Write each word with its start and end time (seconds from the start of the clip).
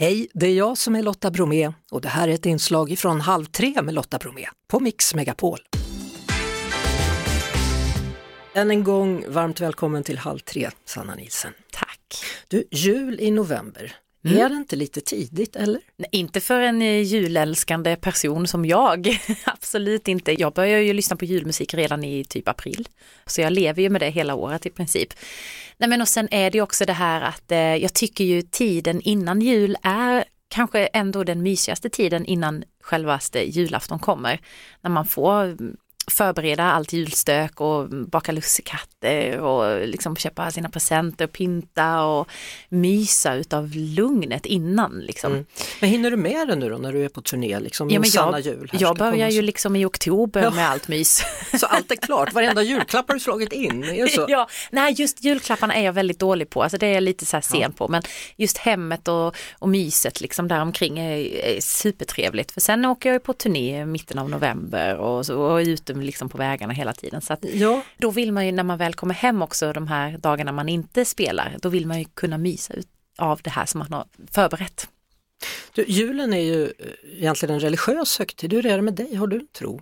Hej, 0.00 0.28
det 0.34 0.46
är 0.46 0.54
jag 0.54 0.78
som 0.78 0.96
är 0.96 1.02
Lotta 1.02 1.30
Bromé 1.30 1.72
och 1.90 2.00
det 2.00 2.08
här 2.08 2.28
är 2.28 2.32
ett 2.32 2.46
inslag 2.46 2.98
från 2.98 3.20
Halv 3.20 3.44
tre 3.44 3.82
med 3.82 3.94
Lotta 3.94 4.18
Bromé 4.18 4.46
på 4.70 4.80
Mix 4.80 5.14
Megapol. 5.14 5.58
Än 8.54 8.70
en 8.70 8.84
gång 8.84 9.24
varmt 9.28 9.60
välkommen 9.60 10.02
till 10.02 10.18
Halv 10.18 10.38
tre, 10.38 10.70
Sanna 10.84 11.14
Nilsen. 11.14 11.52
Tack. 11.72 12.00
Du, 12.48 12.64
jul 12.70 13.20
i 13.20 13.30
november, 13.30 13.96
Mm. 14.24 14.38
är 14.38 14.48
det 14.48 14.54
inte 14.54 14.76
lite 14.76 15.00
tidigt 15.00 15.56
eller? 15.56 15.80
Nej, 15.96 16.08
Inte 16.12 16.40
för 16.40 16.60
en 16.60 16.82
eh, 16.82 17.02
julälskande 17.02 17.96
person 17.96 18.46
som 18.46 18.64
jag, 18.64 19.18
absolut 19.44 20.08
inte. 20.08 20.40
Jag 20.40 20.52
börjar 20.52 20.78
ju 20.78 20.92
lyssna 20.92 21.16
på 21.16 21.24
julmusik 21.24 21.74
redan 21.74 22.04
i 22.04 22.24
typ 22.24 22.48
april, 22.48 22.88
så 23.26 23.40
jag 23.40 23.52
lever 23.52 23.82
ju 23.82 23.90
med 23.90 24.00
det 24.00 24.10
hela 24.10 24.34
året 24.34 24.66
i 24.66 24.70
princip. 24.70 25.14
Nej 25.76 25.88
men 25.88 26.00
och 26.00 26.08
sen 26.08 26.28
är 26.30 26.50
det 26.50 26.60
också 26.60 26.84
det 26.84 26.92
här 26.92 27.20
att 27.20 27.52
eh, 27.52 27.58
jag 27.58 27.94
tycker 27.94 28.24
ju 28.24 28.42
tiden 28.42 29.00
innan 29.00 29.40
jul 29.40 29.76
är 29.82 30.24
kanske 30.48 30.86
ändå 30.86 31.24
den 31.24 31.42
mysigaste 31.42 31.90
tiden 31.90 32.24
innan 32.24 32.64
självaste 32.82 33.50
julafton 33.50 33.98
kommer. 33.98 34.40
När 34.80 34.90
man 34.90 35.06
får 35.06 35.44
mm, 35.44 35.76
förbereda 36.12 36.64
allt 36.64 36.92
julstök 36.92 37.60
och 37.60 37.88
baka 37.88 38.32
lussekatter 38.32 39.40
och 39.40 39.88
liksom 39.88 40.16
köpa 40.16 40.50
sina 40.50 40.68
presenter, 40.68 41.26
pynta 41.26 42.02
och 42.02 42.28
mysa 42.68 43.34
utav 43.34 43.70
lugnet 43.74 44.46
innan 44.46 45.00
liksom. 45.00 45.32
Mm. 45.32 45.46
Men 45.80 45.90
hinner 45.90 46.10
du 46.10 46.16
med 46.16 46.48
det 46.48 46.54
nu 46.54 46.68
då 46.68 46.76
när 46.78 46.92
du 46.92 47.04
är 47.04 47.08
på 47.08 47.20
turné, 47.20 47.60
liksom 47.60 47.90
Ja, 47.90 48.00
ja, 48.04 48.30
men 48.30 48.42
jag, 48.42 48.54
jul? 48.54 48.70
jag 48.72 48.96
börjar 48.96 49.28
ju 49.28 49.42
liksom 49.42 49.76
i 49.76 49.84
oktober 49.84 50.42
Ja. 50.42 50.50
med 50.50 50.70
allt 50.70 50.88
mys. 50.88 51.22
Så 51.60 51.66
allt 51.66 51.90
är 51.92 51.96
klart, 51.96 52.32
varenda 52.32 52.62
julklapp 52.62 53.08
har 53.08 53.14
du 53.14 53.20
slagit 53.20 53.52
in, 53.52 53.84
är 53.84 54.06
så? 54.06 54.26
ja, 54.28 54.48
nej, 54.70 54.94
just 54.98 55.24
julklapparna 55.24 55.74
är 55.74 55.84
jag 55.84 55.92
väldigt 55.92 56.18
dålig 56.18 56.50
på, 56.50 56.62
alltså 56.62 56.78
det 56.78 56.86
är 56.86 56.94
jag 56.94 57.02
lite 57.02 57.26
så 57.26 57.36
här 57.36 57.40
sen 57.42 57.72
på, 57.72 57.88
men 57.88 58.02
just 58.36 58.58
hemmet 58.58 59.08
och, 59.08 59.36
och 59.58 59.68
myset 59.68 60.20
liksom 60.20 60.48
där 60.48 60.60
omkring 60.60 60.98
är, 60.98 61.16
är 61.44 61.60
supertrevligt. 61.60 62.52
För 62.52 62.60
sen 62.60 62.84
åker 62.84 63.12
jag 63.12 63.22
på 63.22 63.32
turné 63.32 63.80
i 63.80 63.84
mitten 63.86 64.18
av 64.18 64.30
november 64.30 64.96
och, 64.96 65.26
så, 65.26 65.40
och 65.40 65.60
är 65.60 65.68
ute 65.68 65.94
liksom 66.00 66.28
på 66.28 66.38
vägarna 66.38 66.72
hela 66.72 66.92
tiden. 66.92 67.20
Så 67.20 67.36
Ja, 67.42 67.82
då 67.96 68.10
vill 68.10 68.32
man 68.32 68.46
ju 68.46 68.52
när 68.52 68.62
man 68.62 68.78
väl 68.78 68.94
kommer 68.94 69.14
hem 69.14 69.42
också 69.42 69.72
de 69.72 69.88
här 69.88 70.18
dagarna 70.18 70.52
man 70.52 70.68
inte 70.68 71.04
spelar, 71.04 71.56
då 71.62 71.68
vill 71.68 71.86
man 71.86 71.98
ju 71.98 72.04
kunna 72.04 72.38
mysa 72.38 72.74
ut 72.74 72.88
av 73.18 73.40
det 73.42 73.50
här 73.50 73.66
som 73.66 73.78
man 73.78 73.92
har 73.92 74.06
förberett. 74.30 74.88
du, 75.74 75.84
julen 75.88 76.32
är 76.32 76.40
ju 76.40 76.64
eh, 76.64 77.18
egentligen 77.18 77.54
en 77.54 77.60
religiös 77.60 78.18
högtid, 78.18 78.52
hur 78.52 78.66
är 78.66 78.76
det 78.76 78.82
med 78.82 78.94
dig, 78.94 79.14
har 79.14 79.26
du 79.26 79.36
en 79.36 79.46
tro? 79.46 79.80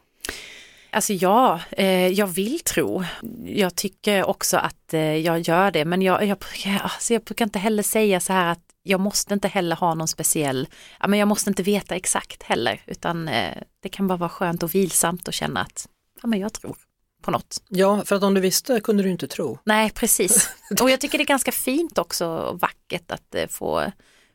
Alltså 0.91 1.12
ja, 1.12 1.61
eh, 1.70 2.09
jag 2.09 2.27
vill 2.27 2.61
tro. 2.61 3.05
Jag 3.44 3.77
tycker 3.77 4.25
också 4.25 4.56
att 4.56 4.94
eh, 4.94 5.00
jag 5.00 5.41
gör 5.41 5.70
det, 5.70 5.84
men 5.84 6.03
jag, 6.03 6.25
jag, 6.27 6.39
alltså 6.83 7.12
jag 7.12 7.22
brukar 7.22 7.44
inte 7.44 7.59
heller 7.59 7.83
säga 7.83 8.20
så 8.20 8.33
här 8.33 8.53
att 8.53 8.67
jag 8.83 9.00
måste 9.00 9.34
inte 9.34 9.48
heller 9.48 9.77
ha 9.77 9.94
någon 9.94 10.09
speciell, 10.09 10.69
ja, 11.00 11.06
men 11.06 11.19
jag 11.19 11.28
måste 11.28 11.50
inte 11.50 11.62
veta 11.62 11.94
exakt 11.94 12.42
heller, 12.42 12.81
utan 12.87 13.28
eh, 13.28 13.56
det 13.81 13.89
kan 13.89 14.06
bara 14.06 14.19
vara 14.19 14.31
skönt 14.31 14.62
och 14.62 14.75
vilsamt 14.75 15.28
att 15.28 15.34
känna 15.34 15.61
att 15.61 15.89
ja, 16.22 16.27
men 16.28 16.39
jag 16.39 16.53
tror 16.53 16.77
på 17.22 17.31
något. 17.31 17.62
Ja, 17.69 18.03
för 18.05 18.17
att 18.17 18.22
om 18.22 18.34
du 18.34 18.41
visste 18.41 18.81
kunde 18.81 19.03
du 19.03 19.11
inte 19.11 19.28
tro. 19.28 19.59
Nej, 19.64 19.91
precis. 19.91 20.48
Och 20.81 20.91
jag 20.91 21.00
tycker 21.00 21.19
det 21.19 21.25
är 21.25 21.27
ganska 21.27 21.53
fint 21.53 21.98
också 21.98 22.27
och 22.27 22.61
vackert 22.61 23.11
att 23.11 23.34
eh, 23.34 23.47
få, 23.47 23.92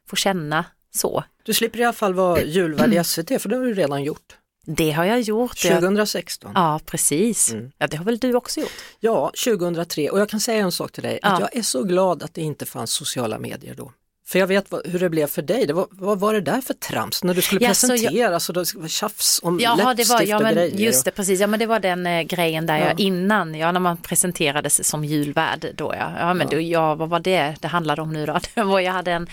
få 0.10 0.16
känna 0.16 0.66
så. 0.96 1.24
Du 1.44 1.54
slipper 1.54 1.80
i 1.80 1.84
alla 1.84 1.94
fall 1.94 2.14
vara 2.14 2.42
julvärd 2.42 2.94
i 2.94 3.04
SVT, 3.04 3.42
för 3.42 3.50
det 3.50 3.56
har 3.56 3.64
du 3.64 3.74
redan 3.74 4.04
gjort. 4.04 4.38
Det 4.66 4.92
har 4.92 5.06
jag 5.06 5.22
gjort. 5.22 5.64
Jag, 5.66 5.74
2016. 5.82 6.52
ja, 6.56 6.80
precis. 6.86 7.52
Mm. 7.52 7.72
Ja, 7.78 7.88
det 7.88 7.98
har 7.98 8.06
väl 8.06 8.18
du 8.18 8.36
också 8.36 8.60
gjort? 8.60 8.72
Ja, 9.00 9.32
2003 9.46 10.10
och 10.10 10.20
jag 10.20 10.30
kan 10.30 10.40
säga 10.40 10.64
en 10.64 10.72
sak 10.72 10.92
till 10.92 11.04
dig, 11.04 11.20
att 11.22 11.40
Ja. 11.40 11.48
jag 11.52 11.56
är 11.60 11.62
så 11.62 11.84
glad 11.84 12.24
att 12.24 12.34
det 12.34 12.42
inte 12.42 12.66
fanns 12.66 12.92
sociala 12.92 13.40
medier 13.40 13.76
då. 13.76 13.92
För 14.32 14.40
jag 14.40 14.48
vet 14.48 14.72
vad, 14.72 14.88
hur 14.88 15.00
det 15.00 15.10
blev 15.10 15.28
för 15.28 15.42
dig, 15.42 15.66
det 15.66 15.74
var, 15.74 15.88
vad 15.92 16.20
var 16.20 16.34
det 16.34 16.42
där 16.42 16.62
för 16.62 16.74
trams 16.74 17.24
när 17.24 17.34
du 17.34 17.42
skulle 17.42 17.66
Ja, 17.66 17.74
så 17.74 17.88
jag- 17.88 17.92
presentera, 18.00 18.40
så 18.40 18.54
det 18.54 18.74
var 18.76 18.88
tjafs 18.88 19.40
om 19.44 19.60
Jaha, 19.60 19.76
det 19.76 19.84
var, 19.84 19.94
läppstift 19.96 20.30
ja 20.30 20.38
och 20.38 20.44
men 20.44 20.54
grejer. 20.56 20.78
just 20.78 21.06
det, 21.06 21.12
precis, 21.12 21.40
ja 21.40 21.48
men 21.48 21.60
det 21.60 21.66
var 21.66 21.80
den 21.80 22.08
eh, 22.08 22.22
grejen 22.22 22.66
där 22.66 22.78
Ja. 22.78 22.86
jag 22.88 23.00
innan, 23.00 23.56
ja 23.56 23.72
när 23.72 23.80
man 23.80 23.98
presenterades 23.98 24.88
som 24.88 25.06
julvärd 25.06 25.66
då 25.76 25.94
ja, 25.98 26.12
ja 26.20 26.34
men 26.34 26.48
Ja. 26.52 26.58
Då, 26.58 26.62
ja 26.62 26.96
vad 26.96 27.10
var 27.10 27.20
det 27.20 27.56
det 27.62 27.68
handlade 27.68 28.02
om 28.02 28.14
nu 28.14 28.26
då? 28.26 28.40
Det 28.56 28.64
var, 28.64 28.80
jag 28.80 28.92
hade 28.94 29.12
en, 29.12 29.28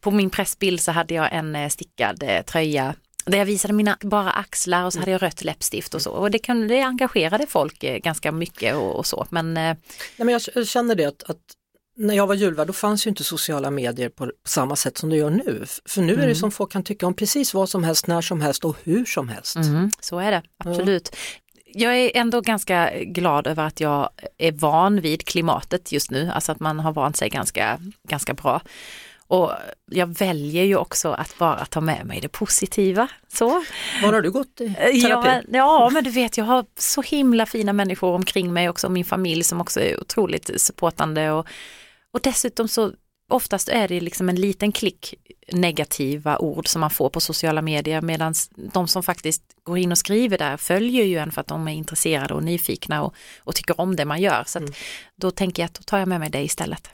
på 0.00 0.10
min 0.10 0.30
pressbild 0.30 0.80
så 0.80 0.92
hade 0.92 1.14
jag 1.14 1.28
en 1.32 1.56
eh, 1.56 1.68
stickad 1.68 2.22
eh, 2.22 2.42
tröja 2.42 2.94
där 3.26 3.38
jag 3.38 3.44
visade 3.44 3.74
mina 3.74 3.96
bara 4.00 4.30
axlar 4.30 4.84
och 4.84 4.92
så 4.92 4.98
hade 4.98 5.10
jag 5.10 5.22
rött 5.22 5.44
läppstift 5.44 5.94
och 5.94 6.02
så 6.02 6.10
och 6.10 6.30
det, 6.30 6.38
kan, 6.38 6.68
det 6.68 6.80
engagerade 6.80 7.46
folk 7.46 7.84
eh, 7.84 7.96
ganska 7.98 8.32
mycket 8.32 8.74
och, 8.74 8.96
och 8.96 9.06
så 9.06 9.26
men 9.30 9.56
eh, 9.56 9.62
Nej, 9.62 9.76
men 10.16 10.28
jag, 10.28 10.42
jag 10.54 10.66
känner 10.66 10.94
det 10.94 11.04
att, 11.04 11.22
att 11.22 11.36
när 11.96 12.14
jag 12.14 12.26
var 12.26 12.34
julvärd 12.34 12.66
då 12.66 12.72
fanns 12.72 13.06
ju 13.06 13.08
inte 13.08 13.24
sociala 13.24 13.70
medier 13.70 14.08
på, 14.08 14.26
på 14.26 14.32
samma 14.48 14.76
sätt 14.76 14.98
som 14.98 15.10
det 15.10 15.16
gör 15.16 15.30
nu. 15.30 15.64
För 15.84 16.00
nu 16.02 16.12
är 16.12 16.16
Mm. 16.16 16.28
det 16.28 16.34
som 16.34 16.50
folk 16.50 16.72
kan 16.72 16.82
tycka 16.82 17.06
om 17.06 17.14
precis 17.14 17.54
vad 17.54 17.68
som 17.68 17.84
helst, 17.84 18.06
när 18.06 18.20
som 18.20 18.40
helst 18.40 18.64
och 18.64 18.76
hur 18.84 19.04
som 19.04 19.28
helst. 19.28 19.56
Mm, 19.56 19.90
så 20.00 20.18
är 20.18 20.30
det, 20.30 20.42
absolut. 20.64 21.16
Jag 21.66 21.96
är 21.96 22.10
ändå 22.14 22.40
ganska 22.40 22.90
glad 23.04 23.46
över 23.46 23.66
att 23.66 23.80
jag 23.80 24.08
är 24.38 24.52
van 24.52 25.00
vid 25.00 25.26
klimatet 25.26 25.92
just 25.92 26.10
nu, 26.10 26.30
alltså 26.34 26.52
att 26.52 26.60
man 26.60 26.80
har 26.80 26.92
vant 26.92 27.16
sig 27.16 27.28
ganska, 27.28 27.78
ganska 28.08 28.34
bra. 28.34 28.60
Och 29.26 29.52
jag 29.90 30.18
väljer 30.18 30.64
ju 30.64 30.76
också 30.76 31.08
att 31.12 31.38
bara 31.38 31.64
ta 31.64 31.80
med 31.80 32.06
mig 32.06 32.20
det 32.20 32.28
positiva. 32.28 33.08
Så. 33.32 33.48
Var 34.02 34.12
har 34.12 34.22
du 34.22 34.30
gått 34.30 34.60
i 34.60 34.74
terapi? 34.74 35.08
Ja, 35.08 35.42
ja, 35.52 35.90
men 35.92 36.04
du 36.04 36.10
vet 36.10 36.36
jag 36.38 36.44
har 36.44 36.64
så 36.78 37.02
himla 37.02 37.46
fina 37.46 37.72
människor 37.72 38.14
omkring 38.14 38.52
mig 38.52 38.68
också, 38.68 38.88
min 38.88 39.04
familj 39.04 39.44
som 39.44 39.60
också 39.60 39.80
är 39.80 40.00
otroligt 40.00 40.60
supportande 40.60 41.30
och, 41.30 41.46
och 42.14 42.20
dessutom 42.22 42.68
så 42.68 42.92
oftast 43.30 43.68
är 43.68 43.88
det 43.88 44.00
liksom 44.00 44.28
en 44.28 44.36
liten 44.36 44.72
klick 44.72 45.14
negativa 45.52 46.38
ord 46.38 46.68
som 46.68 46.80
man 46.80 46.90
får 46.90 47.10
på 47.10 47.20
sociala 47.20 47.62
medier 47.62 48.02
medan 48.02 48.34
de 48.72 48.88
som 48.88 49.02
faktiskt 49.02 49.42
går 49.62 49.78
in 49.78 49.92
och 49.92 49.98
skriver 49.98 50.38
där 50.38 50.56
följer 50.56 51.04
ju 51.04 51.18
en 51.18 51.32
för 51.32 51.40
att 51.40 51.46
de 51.46 51.68
är 51.68 51.72
intresserade 51.72 52.34
och 52.34 52.42
nyfikna 52.42 53.02
och, 53.02 53.14
och 53.38 53.54
tycker 53.54 53.80
om 53.80 53.96
det 53.96 54.04
man 54.04 54.20
gör. 54.20 54.44
Så 54.46 54.58
att 54.58 54.70
då 55.16 55.30
tänker 55.30 55.62
jag 55.62 55.66
att 55.66 55.74
då 55.74 55.82
tar 55.82 55.98
jag 55.98 56.08
med 56.08 56.20
mig 56.20 56.30
det 56.30 56.42
istället. 56.42 56.88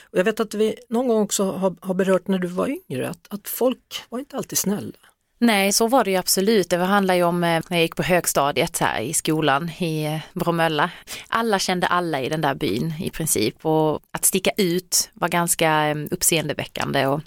Och 0.00 0.18
jag 0.18 0.24
vet 0.24 0.40
att 0.40 0.54
vi 0.54 0.74
någon 0.88 1.08
gång 1.08 1.22
också 1.22 1.50
har, 1.52 1.76
har 1.80 1.94
berört 1.94 2.28
när 2.28 2.38
du 2.38 2.48
var 2.48 2.68
yngre, 2.68 3.08
att, 3.08 3.26
att 3.30 3.48
folk 3.48 4.02
var 4.08 4.18
inte 4.18 4.36
alltid 4.36 4.58
snälla. 4.58 4.98
Nej, 5.40 5.72
så 5.72 5.88
var 5.88 6.04
det 6.04 6.10
ju 6.10 6.16
absolut. 6.16 6.70
Det 6.70 6.76
handlar 6.76 7.14
ju 7.14 7.22
om 7.22 7.44
eh, 7.44 7.62
när 7.68 7.76
jag 7.76 7.82
gick 7.82 7.96
på 7.96 8.02
högstadiet 8.02 8.78
här 8.78 9.00
i 9.00 9.14
skolan 9.14 9.70
i 9.78 10.04
eh, 10.04 10.20
Bromölla. 10.32 10.90
Alla 11.28 11.58
kände 11.58 11.86
alla 11.86 12.20
i 12.20 12.28
den 12.28 12.40
där 12.40 12.54
byn 12.54 12.94
i 13.00 13.10
princip 13.10 13.66
och 13.66 14.00
att 14.10 14.24
sticka 14.24 14.50
ut 14.56 15.10
var 15.14 15.28
ganska 15.28 15.88
eh, 15.88 15.96
uppseendeväckande 16.10 17.06
och 17.06 17.20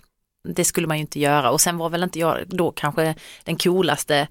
det 0.48 0.66
skulle 0.66 0.88
man 0.88 0.98
ju 0.98 1.02
inte 1.02 1.20
göra 1.20 1.52
och 1.52 1.62
sen 1.62 1.78
var 1.78 1.90
väl 1.90 2.04
inte 2.04 2.20
jag 2.20 2.38
då 2.48 2.72
kanske 2.72 3.16
den 3.44 3.58
coolaste 3.58 4.28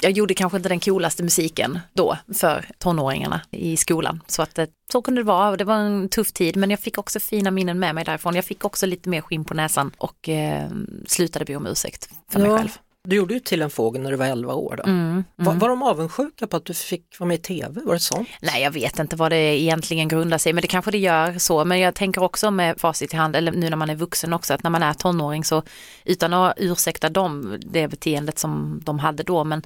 jag 0.00 0.12
gjorde 0.12 0.34
kanske 0.34 0.56
inte 0.56 0.68
den 0.68 0.80
coolaste 0.80 1.22
musiken 1.22 1.78
då 1.92 2.18
för 2.34 2.68
tonåringarna 2.78 3.40
i 3.50 3.76
skolan. 3.76 4.20
Så 4.26 4.42
att 4.42 4.58
så 4.92 5.02
kunde 5.02 5.20
det 5.20 5.26
vara 5.26 5.50
och 5.50 5.56
det 5.56 5.64
var 5.64 5.74
en 5.74 6.08
tuff 6.08 6.32
tid 6.32 6.56
men 6.56 6.70
jag 6.70 6.80
fick 6.80 6.98
också 6.98 7.20
fina 7.20 7.50
minnen 7.50 7.78
med 7.78 7.94
mig 7.94 8.04
därifrån. 8.04 8.34
Jag 8.34 8.44
fick 8.44 8.64
också 8.64 8.86
lite 8.86 9.08
mer 9.08 9.20
skinn 9.20 9.44
på 9.44 9.54
näsan 9.54 9.90
och 9.98 10.28
eh, 10.28 10.70
slutade 11.06 11.44
be 11.44 11.56
om 11.56 11.66
ursäkt 11.66 12.08
för 12.30 12.40
mig 12.40 12.48
Ja, 12.48 12.58
själv. 12.58 12.78
Du 13.08 13.16
gjorde 13.16 13.34
ju 13.34 13.40
till 13.40 13.62
en 13.62 13.70
fågel 13.70 14.02
när 14.02 14.10
du 14.10 14.16
var 14.16 14.26
11 14.26 14.54
år. 14.54 14.74
Då. 14.76 14.90
Mm, 14.90 15.24
Var, 15.36 15.54
var 15.54 15.68
de 15.68 15.82
avundsjuka 15.82 16.46
på 16.46 16.56
att 16.56 16.64
du 16.64 16.74
fick 16.74 17.20
vara 17.20 17.28
med 17.28 17.34
i 17.34 17.42
tv? 17.42 17.80
Var 17.84 17.94
det 17.94 18.00
sånt? 18.00 18.28
Nej, 18.42 18.62
jag 18.62 18.70
vet 18.70 18.98
inte 18.98 19.16
vad 19.16 19.32
det 19.32 19.36
egentligen 19.36 20.08
grundar 20.08 20.38
sig 20.38 20.52
men 20.52 20.62
det 20.62 20.68
kanske 20.68 20.90
det 20.90 20.98
gör 20.98 21.38
så. 21.38 21.64
Men 21.64 21.80
jag 21.80 21.94
tänker 21.94 22.22
också 22.22 22.50
med 22.50 22.80
facit 22.80 23.14
i 23.14 23.16
hand, 23.16 23.36
eller 23.36 23.52
nu 23.52 23.70
när 23.70 23.76
man 23.76 23.90
är 23.90 23.96
vuxen 23.96 24.32
också, 24.32 24.54
att 24.54 24.62
när 24.62 24.70
man 24.70 24.82
är 24.82 24.94
tonåring 24.94 25.44
så 25.44 25.62
utan 26.04 26.34
att 26.34 26.54
ursäkta 26.56 27.08
dem, 27.08 27.58
det 27.60 27.88
beteendet 27.88 28.38
som 28.38 28.80
de 28.84 28.98
hade 28.98 29.22
då, 29.22 29.44
men 29.44 29.62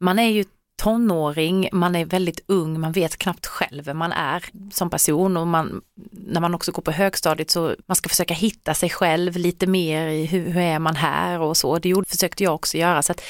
man 0.00 0.18
är 0.18 0.28
ju 0.28 0.44
tonåring, 0.82 1.68
man 1.72 1.96
är 1.96 2.04
väldigt 2.04 2.40
ung, 2.46 2.80
man 2.80 2.92
vet 2.92 3.16
knappt 3.16 3.46
själv 3.46 3.84
vem 3.84 3.98
man 3.98 4.12
är 4.12 4.44
som 4.72 4.90
person 4.90 5.36
och 5.36 5.46
man, 5.46 5.80
när 6.30 6.40
man 6.40 6.54
också 6.54 6.72
går 6.72 6.82
på 6.82 6.90
högstadiet 6.90 7.50
så 7.50 7.76
man 7.86 7.96
ska 7.96 8.08
försöka 8.08 8.34
hitta 8.34 8.74
sig 8.74 8.90
själv 8.90 9.36
lite 9.36 9.66
mer 9.66 10.06
i 10.08 10.26
hur, 10.26 10.50
hur 10.50 10.62
är 10.62 10.78
man 10.78 10.96
här 10.96 11.40
och 11.40 11.56
så. 11.56 11.78
Det 11.78 11.88
gjorde, 11.88 12.08
försökte 12.08 12.44
jag 12.44 12.54
också 12.54 12.78
göra. 12.78 13.02
Så 13.02 13.12
att, 13.12 13.22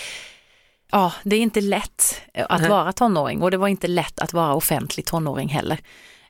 ja, 0.90 1.12
det 1.22 1.36
är 1.36 1.40
inte 1.40 1.60
lätt 1.60 2.22
att 2.34 2.60
Nej. 2.60 2.70
vara 2.70 2.92
tonåring 2.92 3.42
och 3.42 3.50
det 3.50 3.56
var 3.56 3.68
inte 3.68 3.86
lätt 3.88 4.20
att 4.20 4.32
vara 4.32 4.54
offentlig 4.54 5.06
tonåring 5.06 5.48
heller. 5.48 5.80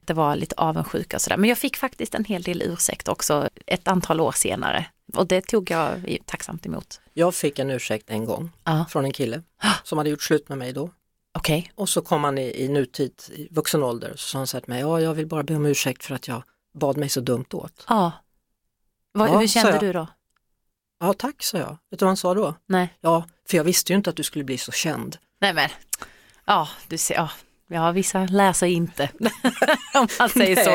Det 0.04 0.14
var 0.14 0.36
lite 0.36 0.54
avundsjuka 0.56 1.16
och 1.16 1.22
sådär. 1.22 1.36
Men 1.36 1.48
jag 1.48 1.58
fick 1.58 1.76
faktiskt 1.76 2.14
en 2.14 2.24
hel 2.24 2.42
del 2.42 2.62
ursäkt 2.62 3.08
också 3.08 3.48
ett 3.66 3.88
antal 3.88 4.20
år 4.20 4.32
senare. 4.32 4.86
Och 5.14 5.26
det 5.26 5.40
tog 5.46 5.70
jag 5.70 6.16
tacksamt 6.26 6.66
emot. 6.66 7.00
Jag 7.14 7.34
fick 7.34 7.58
en 7.58 7.70
ursäkt 7.70 8.10
en 8.10 8.24
gång 8.24 8.50
Ja, 8.64 8.86
från 8.90 9.04
en 9.04 9.12
kille 9.12 9.42
som 9.84 9.98
hade 9.98 10.10
gjort 10.10 10.22
slut 10.22 10.48
med 10.48 10.58
mig 10.58 10.72
då. 10.72 10.90
okej. 11.38 11.72
Och 11.74 11.88
så 11.88 12.02
kom 12.02 12.24
han 12.24 12.38
i, 12.38 12.64
i 12.64 12.68
nutid, 12.68 13.12
i 13.32 13.48
vuxen 13.50 13.82
ålder, 13.82 14.12
så 14.16 14.28
sa 14.28 14.38
han 14.38 14.46
så 14.46 14.56
här 14.56 14.60
till 14.60 14.70
mig, 14.72 14.80
ja 14.80 15.00
jag 15.00 15.14
vill 15.14 15.26
bara 15.26 15.42
be 15.42 15.54
om 15.56 15.66
ursäkt 15.66 16.04
för 16.04 16.14
att 16.14 16.28
jag 16.28 16.42
bad 16.72 16.96
mig 16.96 17.08
så 17.08 17.20
dumt 17.20 17.44
åt. 17.52 17.84
Ja. 17.88 18.12
Vad, 19.12 19.28
Ja, 19.28 19.38
hur 19.38 19.46
kände 19.46 19.78
du 19.78 19.92
då? 19.92 20.06
Ja 21.00 21.12
tack, 21.12 21.42
sa 21.42 21.58
jag. 21.58 21.68
Vet 21.90 21.98
du 21.98 22.04
vad 22.04 22.08
han 22.08 22.16
sa 22.16 22.34
då? 22.34 22.54
Nej. 22.66 22.94
Ja, 23.00 23.24
för 23.48 23.56
jag 23.56 23.64
visste 23.64 23.92
ju 23.92 23.96
inte 23.96 24.10
att 24.10 24.16
du 24.16 24.22
skulle 24.22 24.44
bli 24.44 24.58
så 24.58 24.72
känd. 24.72 25.16
Nej 25.40 25.54
men, 25.54 25.68
ja, 26.44 26.68
du 26.88 26.98
ser, 26.98 27.14
ja. 27.14 27.30
Ja, 27.72 27.90
vissa 27.90 28.18
läser 28.18 28.66
inte, 28.66 29.08
om 29.94 30.08
man 30.18 30.28
säger 30.28 30.56
Nej. 30.56 30.64
så. 30.64 30.70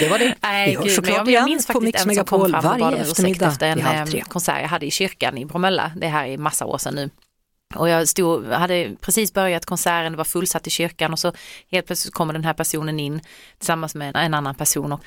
Det 0.00 0.08
var 0.08 0.18
det. 0.18 0.34
Nej, 0.42 0.70
Vi 0.70 0.76
hörs 0.76 0.94
såklart 0.96 1.16
jag, 1.16 1.28
igen 1.28 1.44
minns 1.44 1.66
på 1.66 1.72
faktiskt 1.72 1.84
Mix 1.84 2.02
en 2.02 2.08
Megapol 2.08 2.52
kom 2.52 2.62
fram 2.62 2.72
och 2.74 2.80
varje 2.80 2.96
eftermiddag 2.98 3.46
efter 3.46 3.66
en 3.66 3.74
vid 3.76 3.84
halv 3.84 3.98
eh, 3.98 4.04
tre. 4.04 4.20
konsert 4.28 4.60
jag 4.62 4.68
hade 4.68 4.86
i 4.86 4.90
kyrkan 4.90 5.38
i 5.38 5.44
Bromölla. 5.44 5.92
Det 5.96 6.06
här 6.06 6.26
är 6.26 6.38
massa 6.38 6.66
år 6.66 6.78
sedan 6.78 6.94
nu. 6.94 7.10
Och 7.74 7.88
jag 7.88 8.08
stod, 8.08 8.46
hade 8.46 8.96
precis 9.00 9.32
börjat 9.32 9.66
konserten, 9.66 10.12
det 10.12 10.18
var 10.18 10.24
fullsatt 10.24 10.66
i 10.66 10.70
kyrkan 10.70 11.12
och 11.12 11.18
så 11.18 11.32
helt 11.70 11.86
plötsligt 11.86 12.14
kommer 12.14 12.32
den 12.32 12.44
här 12.44 12.54
personen 12.54 13.00
in 13.00 13.20
tillsammans 13.58 13.94
med 13.94 14.16
en 14.16 14.34
annan 14.34 14.54
person 14.54 14.92
och 14.92 15.00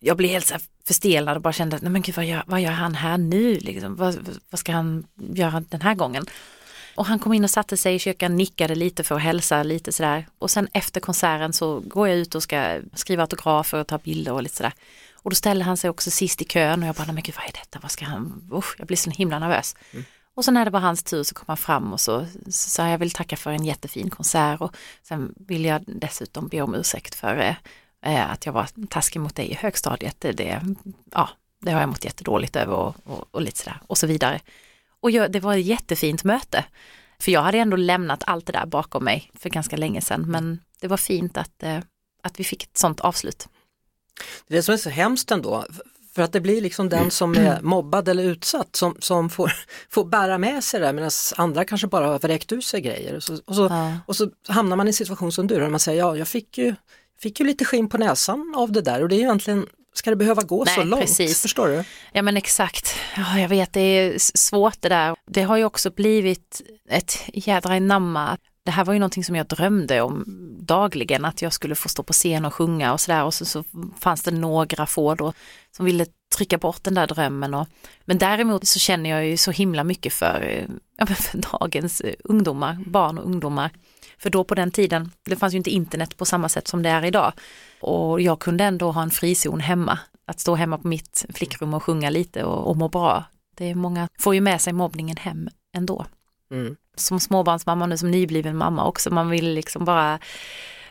jag 0.00 0.16
blev 0.16 0.30
helt 0.30 0.46
så 0.46 0.54
förstelad 0.54 0.70
förstelnad 0.86 1.36
och 1.36 1.42
bara 1.42 1.52
kände, 1.52 1.78
nej 1.82 1.90
men 1.90 2.02
gud 2.02 2.14
vad 2.14 2.24
gör, 2.24 2.42
vad 2.46 2.60
gör 2.60 2.70
han 2.70 2.94
här 2.94 3.18
nu 3.18 3.54
liksom? 3.54 3.96
Vad, 3.96 4.40
vad 4.50 4.58
ska 4.58 4.72
han 4.72 5.06
göra 5.16 5.64
den 5.68 5.80
här 5.80 5.94
gången? 5.94 6.26
Och 6.94 7.06
han 7.06 7.18
kom 7.18 7.32
in 7.32 7.44
och 7.44 7.50
satte 7.50 7.76
sig 7.76 7.94
i 7.94 7.98
kyrkan, 7.98 8.36
nickade 8.36 8.74
lite 8.74 9.04
för 9.04 9.14
att 9.14 9.22
hälsa 9.22 9.62
lite 9.62 9.92
sådär. 9.92 10.26
Och 10.38 10.50
sen 10.50 10.68
efter 10.72 11.00
konserten 11.00 11.52
så 11.52 11.80
går 11.80 12.08
jag 12.08 12.16
ut 12.16 12.34
och 12.34 12.42
ska 12.42 12.80
skriva 12.94 13.22
autografer 13.22 13.80
och 13.80 13.86
ta 13.86 13.98
bilder 13.98 14.32
och 14.32 14.42
lite 14.42 14.56
sådär. 14.56 14.72
Och 15.14 15.30
då 15.30 15.34
ställer 15.34 15.64
han 15.64 15.76
sig 15.76 15.90
också 15.90 16.10
sist 16.10 16.42
i 16.42 16.44
kön 16.44 16.82
och 16.82 16.88
jag 16.88 16.94
bara, 16.94 17.04
nej 17.04 17.14
men 17.14 17.22
gud 17.22 17.34
vad 17.36 17.44
är 17.44 17.52
detta, 17.52 17.78
vad 17.82 17.90
ska 17.90 18.04
han, 18.04 18.50
Usch, 18.52 18.74
jag 18.78 18.86
blir 18.86 18.96
så 18.96 19.10
himla 19.10 19.38
nervös. 19.38 19.76
Mm. 19.92 20.04
Och 20.36 20.44
så 20.44 20.50
när 20.50 20.64
det 20.64 20.70
var 20.70 20.80
hans 20.80 21.02
tur 21.02 21.22
så 21.22 21.34
kom 21.34 21.44
han 21.46 21.56
fram 21.56 21.92
och 21.92 22.00
så 22.00 22.26
sa 22.50 22.88
jag, 22.88 22.98
vill 22.98 23.10
tacka 23.10 23.36
för 23.36 23.50
en 23.50 23.64
jättefin 23.64 24.10
konsert 24.10 24.60
och 24.60 24.76
sen 25.02 25.34
vill 25.36 25.64
jag 25.64 25.84
dessutom 25.86 26.48
be 26.48 26.62
om 26.62 26.74
ursäkt 26.74 27.14
för 27.14 27.36
eh, 27.36 27.56
eh, 28.14 28.30
att 28.30 28.46
jag 28.46 28.52
var 28.52 28.68
taskig 28.88 29.20
mot 29.20 29.34
dig 29.34 29.50
i 29.50 29.54
högstadiet. 29.54 30.16
Det, 30.18 30.32
det, 30.32 30.62
ja, 31.12 31.28
det 31.60 31.72
har 31.72 31.80
jag 31.80 31.88
mått 31.88 32.04
jättedåligt 32.04 32.56
över 32.56 32.74
och, 32.74 32.94
och, 33.04 33.24
och 33.30 33.42
lite 33.42 33.58
sådär 33.58 33.80
och 33.86 33.98
så 33.98 34.06
vidare. 34.06 34.40
Och 35.00 35.10
jag, 35.10 35.32
det 35.32 35.40
var 35.40 35.56
ett 35.56 35.66
jättefint 35.66 36.24
möte. 36.24 36.64
För 37.18 37.32
jag 37.32 37.42
hade 37.42 37.58
ändå 37.58 37.76
lämnat 37.76 38.24
allt 38.26 38.46
det 38.46 38.52
där 38.52 38.66
bakom 38.66 39.04
mig 39.04 39.30
för 39.34 39.50
ganska 39.50 39.76
länge 39.76 40.00
sedan 40.00 40.30
men 40.30 40.60
det 40.80 40.88
var 40.88 40.96
fint 40.96 41.36
att, 41.36 41.62
eh, 41.62 41.78
att 42.22 42.40
vi 42.40 42.44
fick 42.44 42.62
ett 42.62 42.78
sånt 42.78 43.00
avslut. 43.00 43.48
Det 44.46 44.62
som 44.62 44.74
är 44.74 44.78
så 44.78 44.90
hemskt 44.90 45.30
ändå, 45.30 45.64
för 46.16 46.22
att 46.22 46.32
det 46.32 46.40
blir 46.40 46.60
liksom 46.60 46.88
den 46.88 47.10
som 47.10 47.34
är 47.34 47.60
mobbad 47.62 48.08
eller 48.08 48.22
utsatt 48.24 48.76
som, 48.76 48.96
som 48.98 49.30
får, 49.30 49.52
får 49.90 50.04
bära 50.04 50.38
med 50.38 50.64
sig 50.64 50.80
det 50.80 50.92
medan 50.92 51.10
andra 51.36 51.64
kanske 51.64 51.86
bara 51.86 52.06
har 52.06 52.18
vräkt 52.18 52.52
ur 52.52 52.60
sig 52.60 52.80
grejer. 52.80 53.14
Och 53.16 53.22
så, 53.22 53.38
och, 53.44 53.54
så, 53.54 53.62
Ja. 53.70 53.92
och 54.06 54.16
så 54.16 54.28
hamnar 54.48 54.76
man 54.76 54.86
i 54.86 54.90
en 54.90 54.94
situation 54.94 55.32
som 55.32 55.46
du, 55.46 55.54
där 55.60 55.68
man 55.68 55.80
säger 55.80 55.98
ja, 55.98 56.16
jag 56.16 56.28
fick 56.28 56.58
ju, 56.58 56.74
fick 57.20 57.40
ju 57.40 57.46
lite 57.46 57.64
skinn 57.64 57.88
på 57.88 57.98
näsan 57.98 58.54
av 58.56 58.72
det 58.72 58.80
där 58.80 59.02
och 59.02 59.08
det 59.08 59.14
är 59.14 59.18
ju 59.18 59.22
egentligen, 59.22 59.66
ska 59.94 60.10
det 60.10 60.16
behöva 60.16 60.42
gå 60.42 60.66
så 60.66 60.76
Nej, 60.80 60.86
långt? 60.86 61.02
precis. 61.02 61.42
Förstår 61.42 61.68
du? 61.68 61.84
Ja 62.12 62.22
men 62.22 62.36
exakt, 62.36 62.94
ja, 63.16 63.38
jag 63.38 63.48
vet 63.48 63.72
det 63.72 63.80
är 63.80 64.14
svårt 64.18 64.76
det 64.82 64.88
där. 64.88 65.16
Det 65.30 65.42
har 65.42 65.56
ju 65.56 65.64
också 65.64 65.90
blivit 65.90 66.62
ett 66.90 67.18
jädra 67.34 67.78
namma. 67.78 68.38
Det 68.66 68.72
här 68.72 68.84
var 68.84 68.92
ju 68.92 68.98
någonting 68.98 69.24
som 69.24 69.36
jag 69.36 69.46
drömde 69.46 70.00
om 70.00 70.24
dagligen, 70.60 71.24
att 71.24 71.42
jag 71.42 71.52
skulle 71.52 71.74
få 71.74 71.88
stå 71.88 72.02
på 72.02 72.12
scen 72.12 72.44
och 72.44 72.54
sjunga 72.54 72.92
och 72.92 73.00
sådär 73.00 73.24
och 73.24 73.34
så, 73.34 73.44
så 73.44 73.64
fanns 74.00 74.22
det 74.22 74.30
några 74.30 74.86
få 74.86 75.14
då 75.14 75.32
som 75.70 75.86
ville 75.86 76.06
trycka 76.36 76.58
bort 76.58 76.84
den 76.84 76.94
där 76.94 77.06
drömmen. 77.06 77.54
Och, 77.54 77.68
men 78.04 78.18
däremot 78.18 78.66
så 78.66 78.78
känner 78.78 79.10
jag 79.10 79.26
ju 79.26 79.36
så 79.36 79.50
himla 79.50 79.84
mycket 79.84 80.12
för, 80.12 80.40
eh, 80.40 80.64
ja, 80.96 81.06
för 81.06 81.38
dagens 81.58 82.00
eh, 82.00 82.14
ungdomar, 82.24 82.78
barn 82.86 83.18
och 83.18 83.24
ungdomar. 83.24 83.70
För 84.18 84.30
då 84.30 84.44
på 84.44 84.54
den 84.54 84.70
tiden, 84.70 85.10
det 85.24 85.36
fanns 85.36 85.54
ju 85.54 85.58
inte 85.58 85.70
internet 85.70 86.16
på 86.16 86.24
samma 86.24 86.48
sätt 86.48 86.68
som 86.68 86.82
det 86.82 86.88
är 86.88 87.04
idag. 87.04 87.32
Och 87.80 88.20
jag 88.20 88.38
kunde 88.38 88.64
ändå 88.64 88.90
ha 88.92 89.02
en 89.02 89.10
frizon 89.10 89.60
hemma. 89.60 89.98
Att 90.26 90.40
stå 90.40 90.54
hemma 90.54 90.78
på 90.78 90.88
mitt 90.88 91.26
flickrum 91.34 91.74
och 91.74 91.82
sjunga 91.82 92.10
lite 92.10 92.44
och, 92.44 92.70
och 92.70 92.76
må 92.76 92.88
bra. 92.88 93.24
Det 93.56 93.70
är 93.70 93.74
många 93.74 94.08
får 94.18 94.34
ju 94.34 94.40
med 94.40 94.60
sig 94.60 94.72
mobbningen 94.72 95.16
hem 95.16 95.48
ändå. 95.76 96.06
Mm. 96.50 96.76
Som 96.96 97.20
småbarnsmamma 97.20 97.86
nu, 97.86 97.98
som 97.98 98.10
nybliven 98.10 98.56
mamma 98.56 98.84
också, 98.86 99.10
man 99.10 99.30
vill 99.30 99.48
liksom 99.54 99.84
bara 99.84 100.18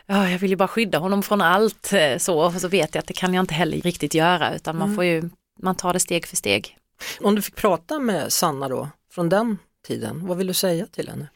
Ja, 0.08 0.30
jag 0.30 0.38
vill 0.38 0.50
ju 0.50 0.56
bara 0.56 0.68
skydda 0.68 0.98
honom 0.98 1.22
från 1.22 1.40
allt 1.40 1.92
eh, 1.92 2.18
så, 2.18 2.40
och 2.40 2.52
så 2.52 2.68
vet 2.68 2.94
jag 2.94 3.02
att 3.02 3.06
det 3.08 3.14
kan 3.14 3.34
jag 3.34 3.42
inte 3.42 3.54
heller 3.54 3.80
riktigt 3.80 4.14
göra 4.14 4.54
utan 4.54 4.76
man 4.78 4.86
Mm. 4.86 4.96
får 4.96 5.04
ju, 5.04 5.30
man 5.62 5.74
tar 5.74 5.92
det 5.92 6.00
steg 6.00 6.26
för 6.26 6.36
steg. 6.36 6.78
Om 7.20 7.34
du 7.34 7.42
fick 7.42 7.56
prata 7.56 7.98
med 7.98 8.32
Sanna 8.32 8.68
då, 8.68 8.88
från 9.10 9.28
den 9.28 9.58
tiden, 9.86 10.26
vad 10.26 10.36
vill 10.36 10.46
du 10.46 10.54
säga 10.54 10.86
till 10.86 11.08
henne? 11.08 11.28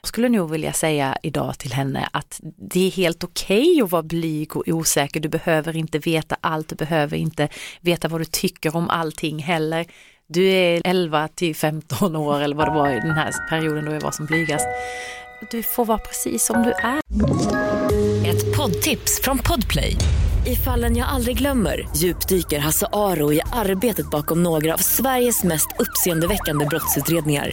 Jag 0.00 0.08
skulle 0.08 0.28
nog 0.28 0.50
vilja 0.50 0.72
säga 0.72 1.18
idag 1.22 1.58
till 1.58 1.72
henne 1.72 2.08
att 2.12 2.40
det 2.70 2.86
är 2.86 2.90
helt 2.90 3.24
okej 3.24 3.82
att 3.82 3.90
vara 3.90 4.02
blyg 4.02 4.56
och 4.56 4.68
osäker. 4.68 5.20
Du 5.20 5.28
behöver 5.28 5.76
inte 5.76 5.98
veta 5.98 6.36
allt, 6.40 6.68
du 6.68 6.74
behöver 6.74 7.16
inte 7.16 7.48
veta 7.80 8.08
vad 8.08 8.20
du 8.20 8.24
tycker 8.24 8.76
om 8.76 8.90
allting 8.90 9.38
heller. 9.42 9.86
Du 10.26 10.46
är 10.48 10.82
11 10.84 11.28
till 11.28 11.56
15 11.56 12.16
år 12.16 12.40
eller 12.40 12.56
vad 12.56 12.66
det 12.66 12.74
var 12.74 12.90
i 12.90 13.00
den 13.00 13.10
här 13.10 13.48
perioden 13.50 13.84
då 13.84 13.92
jag 13.92 14.00
var 14.00 14.10
som 14.10 14.26
blygast. 14.26 14.66
Du 15.50 15.62
får 15.62 15.84
vara 15.84 15.98
precis 15.98 16.46
som 16.46 16.62
du 16.62 16.72
är. 16.72 17.00
Ett 18.26 18.56
poddtips 18.56 19.20
från 19.22 19.38
Podplay. 19.38 19.96
I 20.46 20.56
fallen 20.56 20.96
jag 20.96 21.08
aldrig 21.08 21.38
glömmer 21.38 21.88
djupdyker 21.96 22.58
Hasse 22.58 22.86
Aro 22.92 23.32
i 23.32 23.40
arbetet 23.52 24.10
bakom 24.10 24.42
några 24.42 24.74
av 24.74 24.78
Sveriges 24.78 25.44
mest 25.44 25.68
uppseendeväckande 25.78 26.66
brottsutredningar. 26.66 27.50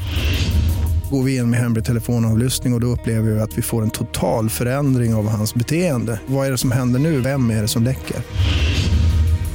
Går 1.11 1.23
vi 1.23 1.35
in 1.35 1.49
med 1.49 1.59
hemlig 1.59 1.85
telefonavlyssning 1.85 2.73
och, 2.73 2.77
och 2.77 2.81
då 2.81 2.87
upplever 2.87 3.31
vi 3.31 3.39
att 3.39 3.57
vi 3.57 3.61
får 3.61 3.81
en 3.81 3.91
total 3.91 4.49
förändring 4.49 5.15
av 5.15 5.27
hans 5.29 5.55
beteende. 5.55 6.19
Vad 6.25 6.47
är 6.47 6.51
det 6.51 6.57
som 6.57 6.71
händer 6.71 6.99
nu? 6.99 7.21
Vem 7.21 7.49
är 7.49 7.61
det 7.61 7.67
som 7.67 7.83
läcker? 7.83 8.17